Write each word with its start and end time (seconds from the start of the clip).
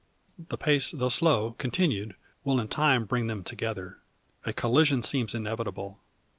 The 0.49 0.57
pace 0.57 0.89
though 0.89 1.09
slow, 1.09 1.51
continued, 1.59 2.15
will 2.43 2.59
in 2.59 2.69
time 2.69 3.05
bring 3.05 3.27
them 3.27 3.43
together. 3.43 3.99
A 4.43 4.51
collision 4.51 5.03
seems 5.03 5.35
inevitable. 5.35 5.99